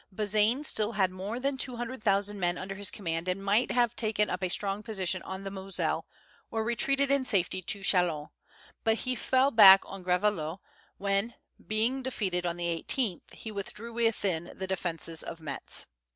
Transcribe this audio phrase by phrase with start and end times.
[0.11, 3.95] Bazaine still had more than two hundred thousand men under his command, and might have
[3.95, 6.07] taken up a strong position on the Moselle,
[6.49, 8.29] or retreated in safety to Chalons;
[8.83, 10.57] but he fell back on Gravelotte,
[10.97, 11.35] when,
[11.67, 15.85] being defeated on the 18th, he withdrew within the defences of Metz.